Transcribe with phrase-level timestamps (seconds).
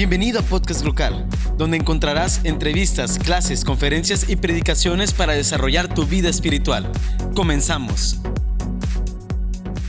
[0.00, 6.30] Bienvenido a Podcast Local, donde encontrarás entrevistas, clases, conferencias y predicaciones para desarrollar tu vida
[6.30, 6.90] espiritual.
[7.36, 8.18] Comenzamos.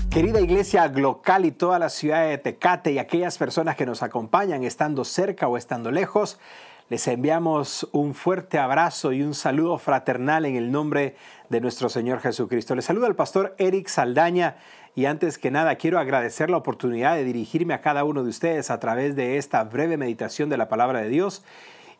[0.10, 4.66] Querida iglesia local y toda la ciudad de Tecate y aquellas personas que nos acompañan
[4.66, 6.40] estando cerca o estando lejos,
[6.90, 11.16] les enviamos un fuerte abrazo y un saludo fraternal en el nombre
[11.48, 12.76] de nuestro Señor Jesucristo.
[12.76, 14.58] Les saluda el pastor Eric Saldaña
[14.96, 18.70] y antes que nada quiero agradecer la oportunidad de dirigirme a cada uno de ustedes
[18.70, 21.44] a través de esta breve meditación de la palabra de Dios.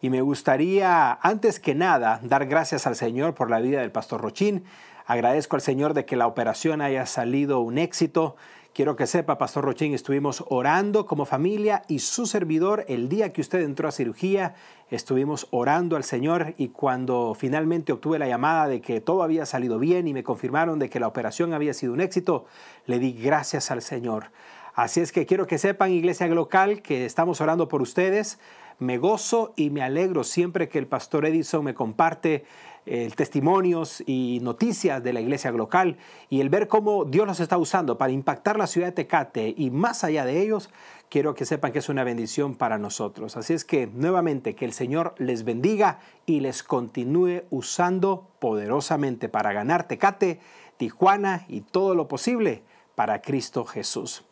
[0.02, 4.22] Y me gustaría, antes que nada, dar gracias al Señor por la vida del pastor
[4.22, 4.66] Rochín.
[5.12, 8.38] Agradezco al Señor de que la operación haya salido un éxito.
[8.74, 13.42] Quiero que sepa, Pastor Rochín, estuvimos orando como familia y su servidor el día que
[13.42, 14.56] usted entró a cirugía,
[14.90, 19.80] estuvimos orando al Señor y cuando finalmente obtuve la llamada de que todo había salido
[19.80, 22.46] bien y me confirmaron de que la operación había sido un éxito,
[22.86, 24.32] le di gracias al Señor.
[24.74, 28.40] Así es que quiero que sepan, iglesia local, que estamos orando por ustedes.
[28.80, 32.46] Me gozo y me alegro siempre que el pastor Edison me comparte
[32.86, 35.98] eh, testimonios y noticias de la iglesia local
[36.30, 39.70] y el ver cómo Dios los está usando para impactar la ciudad de Tecate y
[39.70, 40.70] más allá de ellos,
[41.08, 43.38] quiero que sepan que es una bendición para nosotros.
[43.38, 49.54] Así es que nuevamente que el Señor les bendiga y les continúe usando poderosamente para
[49.54, 50.40] ganar Tecate,
[50.78, 52.64] Tijuana y todo lo posible
[52.96, 54.26] para Cristo Jesús.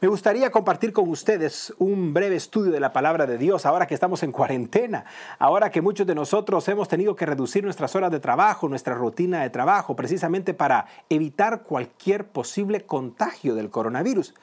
[0.00, 3.94] Me gustaría compartir con ustedes un breve estudio de la palabra de Dios ahora que
[3.94, 5.04] estamos en cuarentena,
[5.38, 9.42] ahora que muchos de nosotros hemos tenido que reducir nuestras horas de trabajo, nuestra rutina
[9.42, 14.34] de trabajo, precisamente para evitar cualquier posible contagio del coronavirus.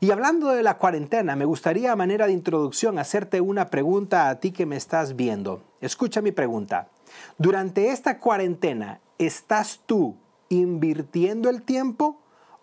[0.00, 4.40] Y hablando de la cuarentena, me gustaría a manera de introducción hacerte una pregunta a
[4.40, 5.62] ti que me estás viendo.
[5.80, 6.88] Escucha mi pregunta.
[7.36, 10.16] Durante esta cuarentena, ¿estás tú
[10.48, 12.19] invirtiendo el tiempo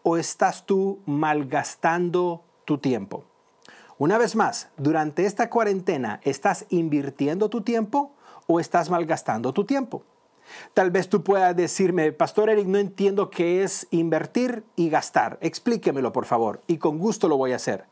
[0.10, 3.26] o estás tú malgastando tu tiempo?
[3.98, 8.14] Una vez más, durante esta cuarentena, ¿estás invirtiendo tu tiempo
[8.46, 10.04] o estás malgastando tu tiempo?
[10.74, 15.40] Tal vez tú puedas decirme, Pastor Eric, no entiendo qué es invertir y gastar.
[15.42, 17.84] Explíquemelo, por favor, y con gusto lo voy a hacer.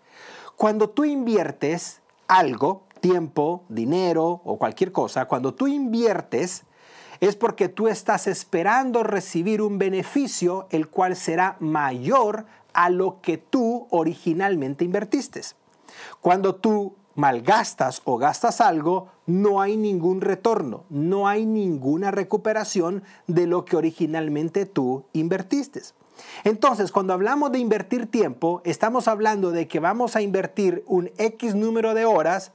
[0.55, 6.63] Cuando tú inviertes algo, tiempo, dinero o cualquier cosa, cuando tú inviertes,
[7.19, 13.37] es porque tú estás esperando recibir un beneficio el cual será mayor a lo que
[13.37, 15.41] tú originalmente invertiste.
[16.21, 23.47] Cuando tú malgastas o gastas algo, no hay ningún retorno, no hay ninguna recuperación de
[23.47, 25.81] lo que originalmente tú invertiste.
[26.43, 31.55] Entonces, cuando hablamos de invertir tiempo, estamos hablando de que vamos a invertir un X
[31.55, 32.51] número de horas,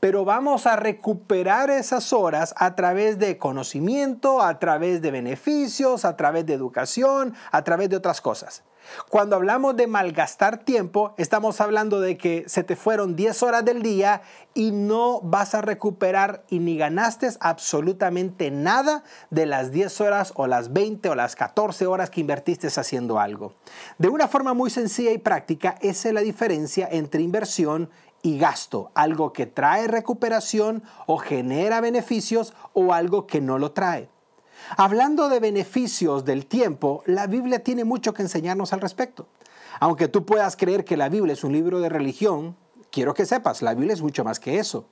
[0.00, 6.16] pero vamos a recuperar esas horas a través de conocimiento, a través de beneficios, a
[6.16, 8.62] través de educación, a través de otras cosas.
[9.08, 13.82] Cuando hablamos de malgastar tiempo, estamos hablando de que se te fueron 10 horas del
[13.82, 14.22] día
[14.54, 20.46] y no vas a recuperar y ni ganaste absolutamente nada de las 10 horas o
[20.46, 23.54] las 20 o las 14 horas que invertiste haciendo algo.
[23.98, 27.90] De una forma muy sencilla y práctica, esa es la diferencia entre inversión
[28.22, 34.08] y gasto, algo que trae recuperación o genera beneficios o algo que no lo trae.
[34.76, 39.26] Hablando de beneficios del tiempo, la Biblia tiene mucho que enseñarnos al respecto.
[39.80, 42.56] Aunque tú puedas creer que la Biblia es un libro de religión,
[42.90, 44.86] quiero que sepas, la Biblia es mucho más que eso.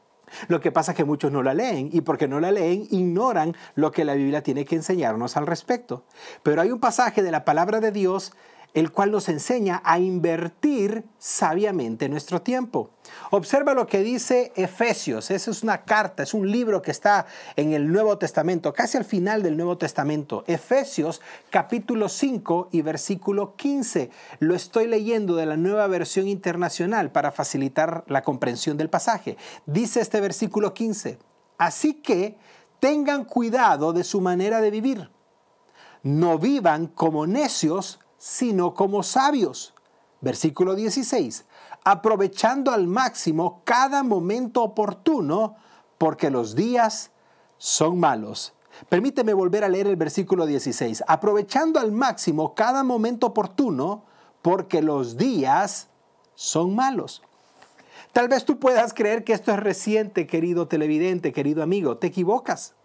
[0.49, 3.55] Lo que pasa es que muchos no la leen y porque no la leen ignoran
[3.75, 6.05] lo que la Biblia tiene que enseñarnos al respecto.
[6.43, 8.33] Pero hay un pasaje de la palabra de Dios
[8.75, 12.91] el cual nos enseña a invertir sabiamente nuestro tiempo.
[13.31, 15.31] Observa lo que dice Efesios.
[15.31, 19.05] Esa es una carta, es un libro que está en el Nuevo Testamento, casi al
[19.05, 20.45] final del Nuevo Testamento.
[20.47, 24.11] Efesios capítulo 5 y versículo 15.
[24.39, 29.37] Lo estoy leyendo de la nueva versión internacional para facilitar la comprensión del pasaje.
[29.67, 31.19] Dice este versículo 15.
[31.59, 32.37] Así que
[32.81, 35.11] tengan cuidado de su manera de vivir.
[36.03, 39.75] No vivan como necios, sino como sabios.
[40.21, 41.45] Versículo 16.
[41.83, 45.57] Aprovechando al máximo cada momento oportuno,
[45.99, 47.11] porque los días
[47.59, 48.53] son malos.
[48.89, 51.03] Permíteme volver a leer el versículo 16.
[51.09, 54.05] Aprovechando al máximo cada momento oportuno,
[54.41, 55.89] porque los días
[56.37, 57.23] son malos.
[58.13, 61.97] Tal vez tú puedas creer que esto es reciente, querido televidente, querido amigo.
[61.97, 62.77] Te equivocas.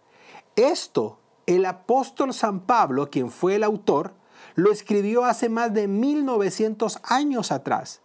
[0.56, 4.17] Esto, el apóstol San Pablo, quien fue el autor,
[4.58, 8.00] lo escribió hace más de 1900 años atrás.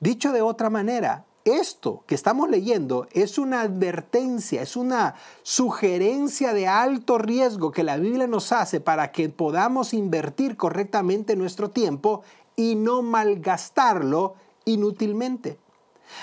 [0.00, 5.14] Dicho de otra manera, esto que estamos leyendo es una advertencia, es una
[5.44, 11.70] sugerencia de alto riesgo que la Biblia nos hace para que podamos invertir correctamente nuestro
[11.70, 12.22] tiempo
[12.56, 14.34] y no malgastarlo
[14.64, 15.60] inútilmente.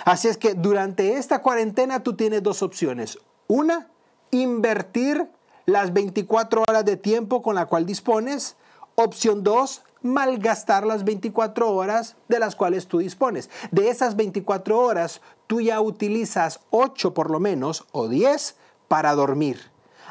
[0.03, 3.19] Así es que durante esta cuarentena tú tienes dos opciones.
[3.47, 3.87] Una,
[4.31, 5.29] invertir
[5.65, 8.57] las 24 horas de tiempo con la cual dispones.
[8.95, 13.49] Opción dos, malgastar las 24 horas de las cuales tú dispones.
[13.71, 18.55] De esas 24 horas, tú ya utilizas 8 por lo menos o 10
[18.87, 19.59] para dormir.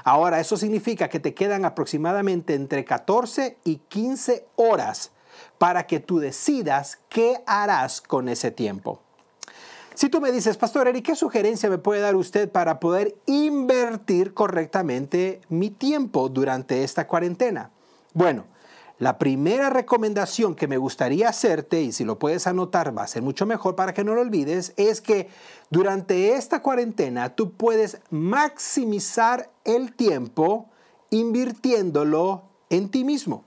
[0.04, 5.12] Ahora, eso significa que te quedan aproximadamente entre 14 y 15 horas
[5.56, 9.00] para que tú decidas qué harás con ese tiempo.
[9.94, 14.34] Si tú me dices, Pastor Eric, ¿qué sugerencia me puede dar usted para poder invertir
[14.34, 17.70] correctamente mi tiempo durante esta cuarentena?
[18.12, 18.44] Bueno,
[18.98, 23.22] la primera recomendación que me gustaría hacerte, y si lo puedes anotar va a ser
[23.22, 25.28] mucho mejor para que no lo olvides, es que
[25.70, 30.68] durante esta cuarentena tú puedes maximizar el tiempo
[31.10, 33.44] invirtiéndolo en ti mismo.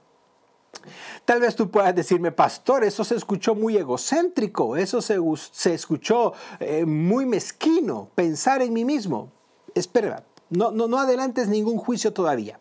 [1.25, 6.85] Tal vez tú puedas decirme, pastor, eso se escuchó muy egocéntrico, eso se, escuchó eh,
[6.85, 9.31] muy mezquino, pensar en mí mismo.
[9.73, 12.59] Espera, no, no, no adelantes ningún juicio todavía.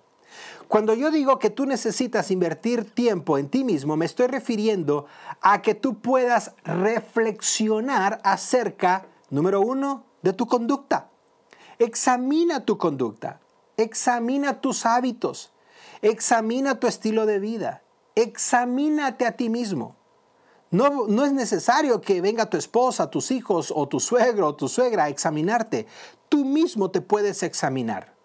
[0.68, 5.06] Cuando yo digo que tú necesitas invertir tiempo en ti mismo, me estoy refiriendo
[5.40, 11.08] a que tú puedas reflexionar acerca, número uno, de tu conducta.
[11.78, 13.40] Examina tu conducta,
[13.76, 15.52] examina tus hábitos,
[16.02, 17.84] examina tu estilo de vida,
[18.16, 19.94] examínate a ti mismo.
[20.72, 24.68] No, no, es necesario que venga tu esposa, tus hijos o tu suegro o tu
[24.68, 25.86] suegra a examinarte.
[26.28, 28.15] Tú mismo te puedes examinar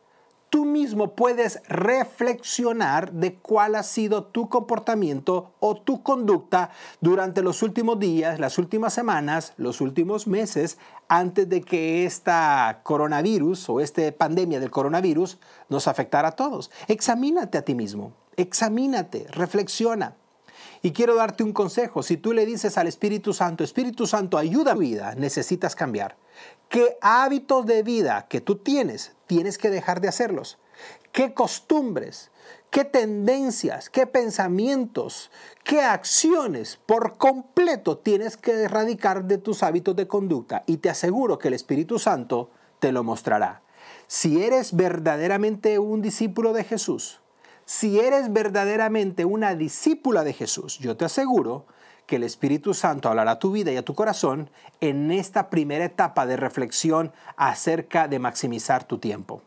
[0.51, 7.63] tú mismo puedes reflexionar de cuál ha sido tu comportamiento o tu conducta durante los
[7.63, 10.77] últimos días, las últimas semanas, los últimos meses,
[11.07, 15.39] antes de que esta coronavirus o esta pandemia del coronavirus
[15.69, 16.69] nos afectara a todos.
[16.87, 20.17] Examínate a ti mismo, examínate, reflexiona.
[20.81, 22.03] Y quiero darte un consejo.
[22.03, 26.17] Si tú le dices al Espíritu Santo, Espíritu Santo, ayuda a mi vida, necesitas cambiar.
[26.69, 30.57] ¿Qué hábitos de vida que tú tienes tienes que dejar de hacerlos?
[31.11, 32.31] ¿Qué costumbres,
[32.69, 35.29] qué tendencias, qué pensamientos,
[35.65, 40.63] qué acciones por completo tienes que erradicar de tus hábitos de conducta?
[40.65, 42.49] Y te aseguro que el Espíritu Santo
[42.79, 43.61] te lo mostrará.
[44.07, 47.19] Si eres verdaderamente un discípulo de Jesús,
[47.65, 51.65] si eres verdaderamente una discípula de Jesús, yo te aseguro
[52.11, 54.49] que el Espíritu Santo hablará a tu vida y a tu corazón
[54.81, 59.41] en esta primera etapa de reflexión acerca de maximizar tu tiempo.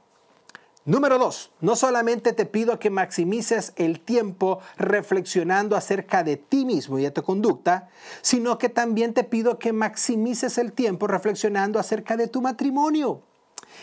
[0.86, 6.98] Número dos, no solamente te pido que maximices el tiempo reflexionando acerca de ti mismo
[6.98, 7.90] y de tu conducta,
[8.22, 13.20] sino que también te pido que maximices el tiempo reflexionando acerca de tu matrimonio.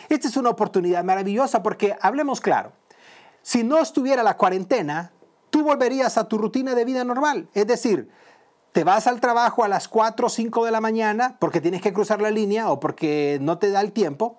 [0.09, 2.71] Esta es una oportunidad maravillosa porque, hablemos claro,
[3.43, 5.11] si no estuviera la cuarentena,
[5.51, 7.47] tú volverías a tu rutina de vida normal.
[7.53, 8.09] Es decir,
[8.71, 11.93] te vas al trabajo a las 4 o 5 de la mañana porque tienes que
[11.93, 14.37] cruzar la línea o porque no te da el tiempo.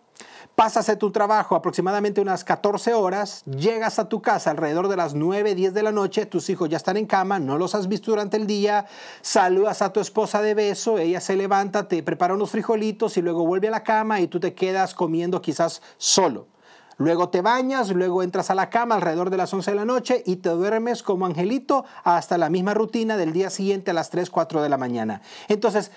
[0.55, 5.15] Pasas a tu trabajo aproximadamente unas 14 horas, llegas a tu casa alrededor de las
[5.15, 8.11] 9, 10 de la noche, tus hijos ya están en cama, no los has visto
[8.11, 8.85] durante el día,
[9.23, 13.47] saludas a tu esposa de beso, ella se levanta, te prepara unos frijolitos y luego
[13.47, 16.49] vuelve a la cama y tú te quedas comiendo quizás solo.
[16.99, 20.23] Luego te bañas, luego entras a la cama alrededor de las 11 de la noche
[20.27, 24.31] y te duermes como angelito hasta la misma rutina del día siguiente a las 3,
[24.31, 25.23] 4 de la mañana.
[25.49, 25.91] Entonces,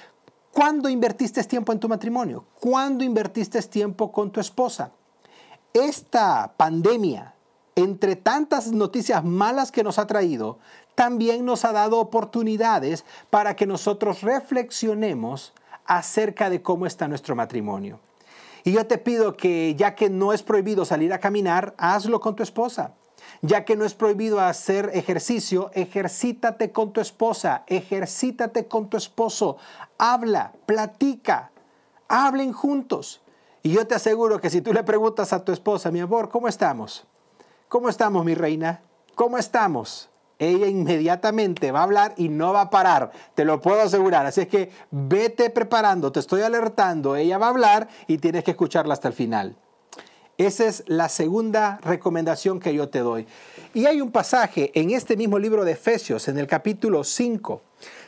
[0.51, 2.45] ¿cuándo invertiste tiempo en tu matrimonio?
[2.59, 4.91] ¿Cuándo invertiste tiempo con tu esposa?
[5.73, 7.33] Esta pandemia,
[7.75, 10.59] entre tantas noticias malas que nos ha traído,
[10.95, 15.53] también nos ha dado oportunidades para que nosotros reflexionemos
[15.85, 17.99] acerca de cómo está nuestro matrimonio.
[18.65, 22.35] Y yo te pido que ya que no es prohibido salir a caminar, hazlo con
[22.35, 22.95] tu esposa.
[23.43, 29.57] Ya que no es prohibido hacer ejercicio, ejercítate con tu esposa, ejercítate con tu esposo.
[29.99, 31.51] Habla, platica,
[32.07, 33.21] hablen juntos.
[33.61, 36.47] Y yo te aseguro que si tú le preguntas a tu esposa, mi amor, ¿cómo
[36.47, 37.05] estamos?
[37.67, 38.81] ¿Cómo estamos, mi reina?
[39.13, 40.09] ¿Cómo estamos?
[40.39, 44.25] Ella inmediatamente va a hablar y no va a parar, te lo puedo asegurar.
[44.25, 48.51] Así es que vete preparando, te estoy alertando, ella va a hablar y tienes que
[48.51, 49.55] escucharla hasta el final.
[50.37, 53.25] Esa es la segunda recomendación que yo te doy.
[53.73, 57.61] Y hay un pasaje en este mismo libro de Efesios, en el capítulo 5.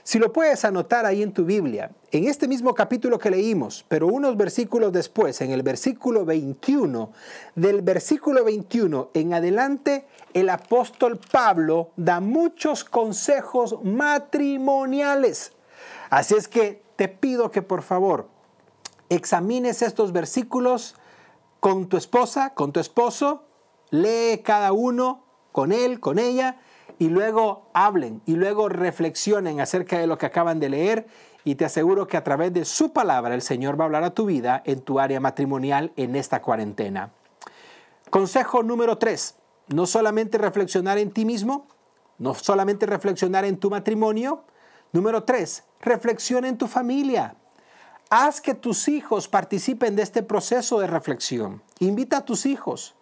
[0.04, 4.08] Si lo puedes anotar ahí en tu Biblia, en este mismo capítulo que leímos, pero
[4.08, 7.14] unos versículos después, en el versículo 21,
[7.56, 15.54] del versículo 21 en adelante, el apóstol Pablo da muchos consejos matrimoniales.
[16.10, 18.28] Así es que te pido que por favor
[19.10, 20.96] examines estos versículos
[21.68, 23.44] con tu esposa, con tu esposo,
[23.90, 26.62] lee cada uno con él, con ella,
[26.98, 31.08] y luego hablen y luego reflexionen acerca de lo que acaban de leer
[31.44, 34.14] y te aseguro que a través de su palabra el Señor va a hablar a
[34.14, 37.12] tu vida en tu área matrimonial en esta cuarentena.
[38.10, 39.36] Consejo número tres,
[39.68, 41.68] no solamente reflexionar en ti mismo,
[42.18, 44.46] no solamente reflexionar en tu matrimonio.
[44.94, 47.36] Número tres, reflexiona en tu familia.
[48.10, 51.62] Haz que tus hijos participen de este proceso de reflexión.
[51.80, 52.96] Invita a tus hijos.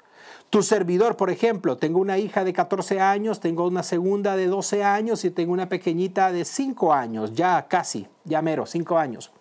[0.50, 4.84] Tu servidor, por ejemplo, tengo una hija de 14 años, tengo una segunda de 12
[4.84, 9.32] años y tengo una pequeñita de 5 años, ya casi, ya mero, 5 años.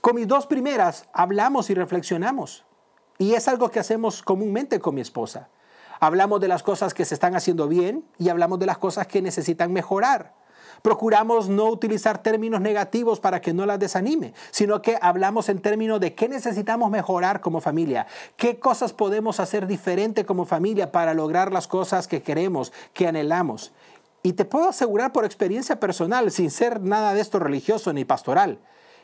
[0.00, 2.64] Con mis dos primeras hablamos y reflexionamos.
[3.18, 5.48] Y es algo que hacemos comúnmente con mi esposa.
[6.00, 9.22] Hablamos de las cosas que se están haciendo bien y hablamos de las cosas que
[9.22, 10.34] necesitan mejorar.
[10.82, 16.00] Procuramos no utilizar términos negativos para que no las desanime, sino que hablamos en términos
[16.00, 18.06] de qué necesitamos mejorar como familia,
[18.36, 23.72] qué cosas podemos hacer diferente como familia para lograr las cosas que queremos, que anhelamos.
[24.22, 28.58] Y te puedo asegurar por experiencia personal, sin ser nada de esto religioso ni pastoral,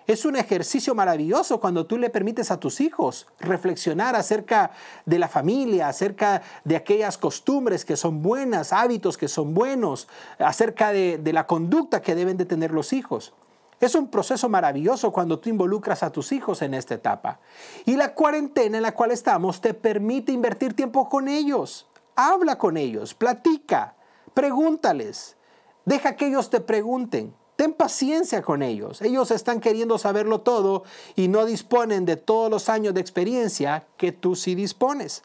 [0.06, 4.72] es un ejercicio maravilloso cuando tú le permites a tus hijos reflexionar acerca
[5.06, 10.08] de la familia, acerca de aquellas costumbres que son buenas, hábitos que son buenos,
[10.38, 13.32] acerca de, la conducta que deben de tener los hijos.
[13.80, 17.40] Es un proceso maravilloso cuando tú involucras a tus hijos en esta etapa.
[17.86, 21.86] Y la cuarentena en la cual estamos te permite invertir tiempo con ellos.
[22.14, 23.96] Habla con ellos, platica,
[24.32, 25.36] pregúntales,
[25.84, 27.34] deja que ellos te pregunten.
[27.64, 29.00] Ten paciencia con ellos.
[29.00, 30.84] Ellos están queriendo saberlo todo
[31.16, 35.22] y no disponen de todos los años de experiencia que tú sí dispones.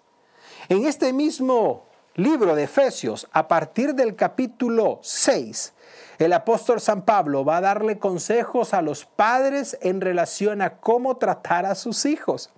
[0.69, 1.83] En este mismo
[2.15, 5.73] libro de Efesios, a partir del capítulo 6,
[6.17, 11.17] el apóstol San Pablo va a darle consejos a los padres en relación a cómo
[11.17, 12.51] tratar a sus hijos.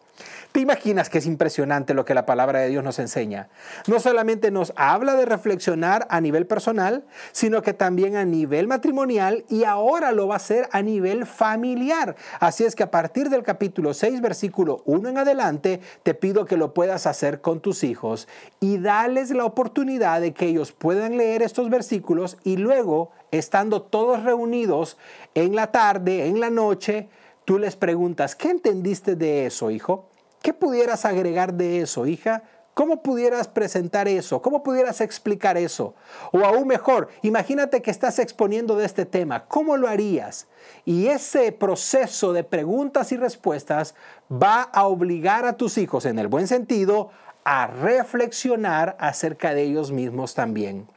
[0.51, 3.47] ¿Te imaginas que es impresionante lo que la palabra de Dios nos enseña?
[3.87, 9.45] No solamente nos habla de reflexionar a nivel personal, sino que también a nivel matrimonial
[9.47, 12.15] y ahora lo va a hacer a nivel familiar.
[12.39, 16.57] Así es que a partir del capítulo 6, versículo 1 en adelante, te pido que
[16.57, 18.27] lo puedas hacer con tus hijos
[18.59, 24.23] y dales la oportunidad de que ellos puedan leer estos versículos y luego, estando todos
[24.23, 24.97] reunidos
[25.33, 27.07] en la tarde, en la noche,
[27.45, 30.10] tú les preguntas, ¿qué entendiste de eso, hijo?
[30.41, 32.43] ¿Qué pudieras agregar de eso, hija?
[32.73, 34.41] ¿Cómo pudieras presentar eso?
[34.41, 35.93] ¿Cómo pudieras explicar eso?
[36.31, 39.45] O aún mejor, imagínate que estás exponiendo de este tema.
[39.45, 40.47] ¿Cómo lo harías?
[40.85, 43.93] Y ese proceso de preguntas y respuestas
[44.31, 47.11] va a obligar a tus hijos, en el buen sentido,
[47.43, 50.87] a reflexionar acerca de ellos mismos también.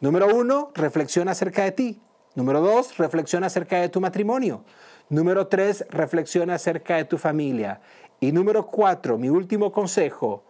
[0.00, 2.00] Número uno, reflexiona acerca de ti.
[2.34, 4.64] Número dos, reflexiona acerca de tu matrimonio.
[5.08, 7.80] Número tres, reflexiona acerca de tu familia.
[8.24, 10.44] Y número cuatro, mi último consejo,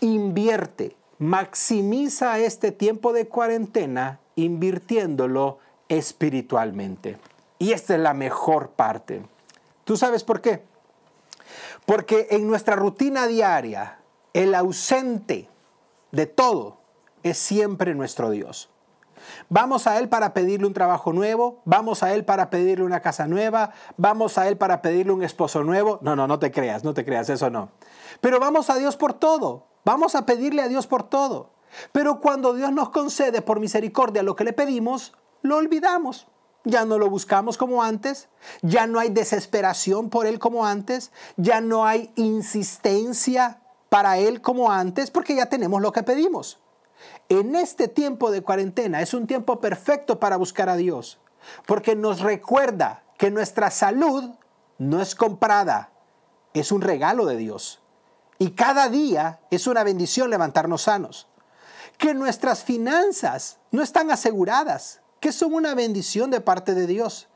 [0.00, 7.18] invierte, maximiza este tiempo de cuarentena invirtiéndolo espiritualmente.
[7.58, 9.20] Y esta es la mejor parte.
[9.84, 10.62] ¿Tú sabes por qué?
[11.84, 13.98] Porque en nuestra rutina diaria,
[14.32, 15.50] el ausente
[16.10, 16.78] de todo
[17.22, 18.70] es siempre nuestro Dios.
[19.48, 23.26] Vamos a Él para pedirle un trabajo nuevo, vamos a Él para pedirle una casa
[23.26, 25.98] nueva, vamos a Él para pedirle un esposo nuevo.
[26.02, 27.70] No, no, no te creas, no te creas, eso no.
[28.20, 31.54] Pero vamos a Dios por todo, vamos a pedirle a Dios por todo.
[31.92, 36.28] Pero cuando Dios nos concede por misericordia lo que le pedimos, lo olvidamos.
[36.66, 38.28] Ya no lo buscamos como antes,
[38.62, 44.72] ya no hay desesperación por Él como antes, ya no hay insistencia para Él como
[44.72, 46.63] antes, porque ya tenemos lo que pedimos.
[47.28, 51.18] En este tiempo de cuarentena es un tiempo perfecto para buscar a Dios,
[51.66, 54.30] porque nos recuerda que nuestra salud
[54.78, 55.90] no es comprada,
[56.52, 57.80] es un regalo de Dios.
[58.38, 61.28] Y cada día es una bendición levantarnos sanos.
[61.98, 67.28] Que nuestras finanzas no están aseguradas, que son una bendición de parte de Dios.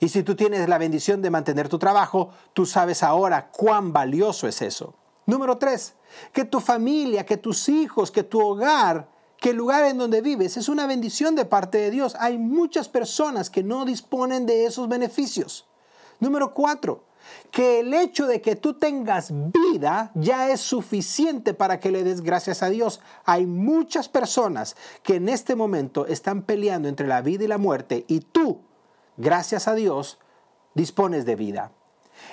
[0.00, 4.48] Y si tú tienes la bendición de mantener tu trabajo, tú sabes ahora cuán valioso
[4.48, 4.94] es eso.
[5.28, 5.92] Número tres,
[6.32, 9.08] que tu familia, que tus hijos, que tu hogar
[9.38, 12.16] que el lugar en donde vives es una bendición de parte de Dios.
[12.18, 15.66] Hay muchas personas que no disponen de esos beneficios.
[16.18, 17.04] Número cuatro,
[17.50, 22.22] que el hecho de que tú tengas vida ya es suficiente para que le des
[22.22, 23.00] gracias a Dios.
[23.24, 28.04] Hay muchas personas que en este momento están peleando entre la vida y la muerte
[28.08, 28.62] y tú,
[29.16, 30.18] gracias a Dios,
[30.74, 31.72] dispones de vida.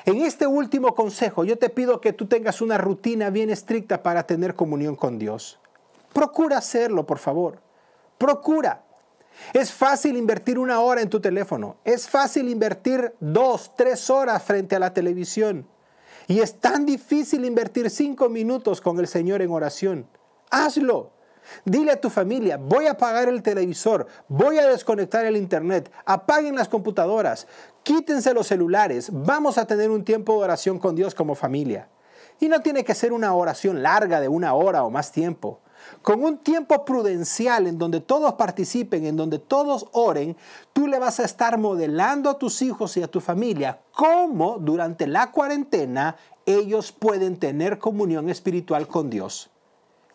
[0.05, 4.25] En este último consejo yo te pido que tú tengas una rutina bien estricta para
[4.27, 5.59] tener comunión con Dios.
[6.13, 7.59] Procura hacerlo, por favor.
[8.17, 8.83] Procura.
[9.53, 11.77] Es fácil invertir una hora en tu teléfono.
[11.83, 15.67] Es fácil invertir dos, tres horas frente a la televisión.
[16.27, 20.07] Y es tan difícil invertir cinco minutos con el Señor en oración.
[20.49, 21.11] Hazlo.
[21.63, 26.55] Dile a tu familia, voy a apagar el televisor, voy a desconectar el internet, apaguen
[26.55, 27.47] las computadoras.
[27.85, 29.11] Quítense los celulares.
[29.13, 31.87] Vamos a tener un tiempo de oración con Dios como familia.
[32.39, 35.59] Y no tiene que ser una oración larga de una hora o más tiempo.
[36.01, 40.35] Con un tiempo prudencial en donde todos participen, en donde todos oren,
[40.73, 45.05] tú le vas a estar modelando a tus hijos y a tu familia cómo durante
[45.05, 46.15] la cuarentena
[46.47, 49.51] ellos pueden tener comunión espiritual con Dios.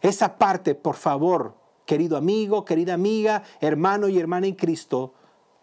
[0.00, 1.55] Esa parte, por favor,
[1.87, 5.15] querido amigo, querida amiga, hermano y hermana en Cristo,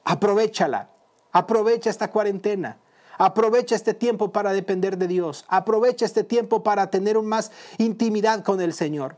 [0.06, 0.92] aprovechala.
[1.32, 2.78] Aprovecha esta cuarentena.
[3.18, 5.46] Aprovecha este tiempo para depender de Dios.
[5.48, 9.18] Aprovecha este tiempo para tener más intimidad con el Señor.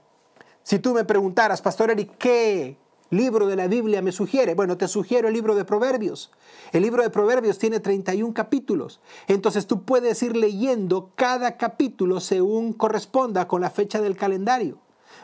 [0.63, 2.77] Si tú me preguntaras, Pastor Eric, ¿qué
[3.09, 4.53] libro de la Biblia me sugiere?
[4.53, 6.31] Bueno, te sugiero el libro de Proverbios.
[6.71, 9.01] El libro de Proverbios tiene 31 capítulos.
[9.27, 14.77] Entonces tú puedes ir leyendo cada capítulo según corresponda con la fecha del calendario.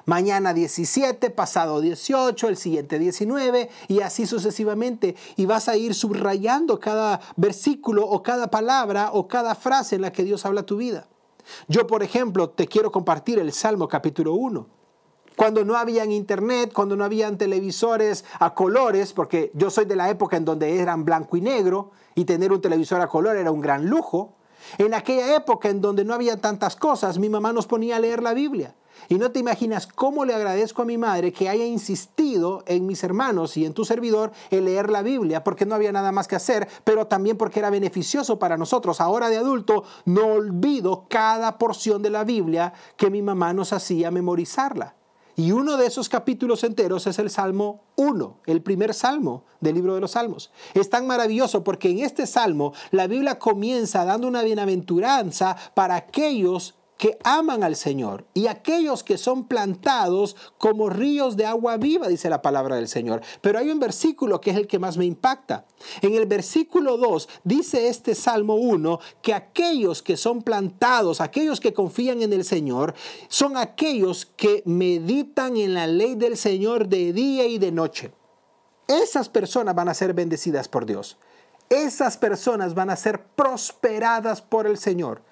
[0.06, 5.16] Mañana 17, pasado 18, el siguiente 19 y así sucesivamente.
[5.36, 10.12] Y vas a ir subrayando cada versículo o cada palabra o cada frase en la
[10.12, 11.08] que Dios habla tu vida.
[11.68, 14.68] Yo, por ejemplo, te quiero compartir el Salmo capítulo 1
[15.36, 20.10] cuando no habían internet, cuando no habían televisores a colores, porque yo soy de la
[20.10, 23.60] época en donde eran blanco y negro y tener un televisor a color era un
[23.60, 24.34] gran lujo.
[24.78, 28.24] En aquella época en donde no había tantas cosas, mi mamá nos ponía a leer
[28.24, 28.76] la Biblia.
[29.10, 33.04] Y no te imaginas cómo le agradezco a mi madre que haya insistido en mis
[33.04, 36.36] hermanos y en tu servidor en leer la Biblia, porque no había nada más que
[36.36, 39.02] hacer, pero también porque era beneficioso para nosotros.
[39.02, 44.12] Ahora de adulto no olvido cada porción de la Biblia que mi mamá nos hacía
[44.12, 44.96] memorizarla.
[45.38, 49.94] Y uno de esos capítulos enteros es el Salmo 1, el primer salmo del libro
[49.94, 50.50] de los Salmos.
[50.74, 56.76] Es tan maravilloso porque en este salmo la Biblia comienza dando una bienaventuranza para aquellos
[56.98, 62.30] que aman al Señor y aquellos que son plantados como ríos de agua viva, dice
[62.30, 63.22] la palabra del Señor.
[63.42, 65.66] Pero hay un versículo que es el que más me impacta.
[66.02, 71.74] En el versículo 2 dice este Salmo 1 que aquellos que son plantados, aquellos que
[71.74, 72.94] confían en el Señor,
[73.28, 78.14] son aquellos que meditan en la ley del Señor de día y de noche.
[78.88, 81.18] Esas personas van a ser bendecidas por Dios.
[81.70, 85.24] Esas personas van a ser prosperadas por el Señor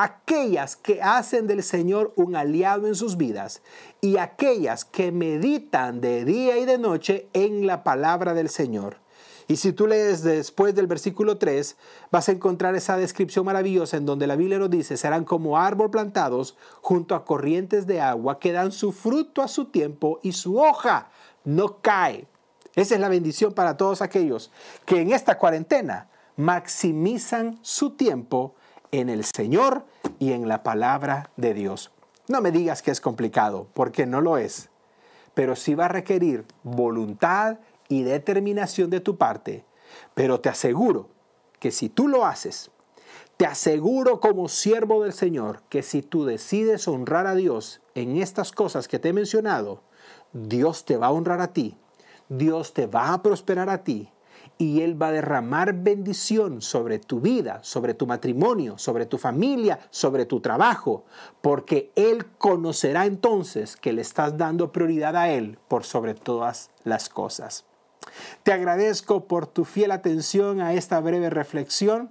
[0.00, 3.62] aquellas que hacen del Señor un aliado en sus vidas
[4.00, 8.98] y aquellas que meditan de día y de noche en la palabra del Señor.
[9.48, 11.76] Y si tú lees después del versículo 3,
[12.12, 15.90] vas a encontrar esa descripción maravillosa en donde la Biblia nos dice, serán como árbol
[15.90, 20.60] plantados junto a corrientes de agua que dan su fruto a su tiempo y su
[20.60, 21.10] hoja
[21.42, 22.28] no cae.
[22.76, 24.52] Esa es la bendición para todos aquellos
[24.86, 28.54] que en esta cuarentena maximizan su tiempo
[28.92, 29.84] en el Señor
[30.18, 31.90] y en la palabra de Dios.
[32.28, 34.70] No me digas que es complicado, porque no lo es,
[35.34, 39.64] pero sí va a requerir voluntad y determinación de tu parte.
[40.14, 41.08] Pero te aseguro
[41.58, 42.70] que si tú lo haces,
[43.36, 48.52] te aseguro como siervo del Señor que si tú decides honrar a Dios en estas
[48.52, 49.82] cosas que te he mencionado,
[50.32, 51.78] Dios te va a honrar a ti,
[52.28, 54.12] Dios te va a prosperar a ti
[54.58, 59.78] y Él va a derramar bendición sobre tu vida, sobre tu matrimonio, sobre tu familia,
[59.90, 61.04] sobre tu trabajo,
[61.40, 67.08] porque Él conocerá entonces que le estás dando prioridad a Él por sobre todas las
[67.08, 67.64] cosas.
[68.42, 72.10] Te agradezco por tu fiel atención a esta breve reflexión.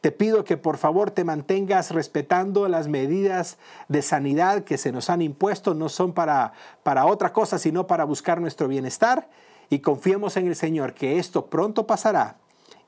[0.00, 5.10] Te pido que por favor te mantengas respetando las medidas de sanidad que se nos
[5.10, 5.74] han impuesto.
[5.74, 9.28] No son para, para otra cosa, sino para buscar nuestro bienestar
[9.72, 12.36] y confiemos en el Señor que esto pronto pasará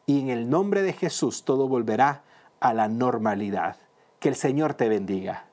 [0.04, 2.24] y en el nombre de Jesús todo volverá
[2.60, 3.78] a la normalidad.
[4.20, 5.46] Que el Señor te bendiga.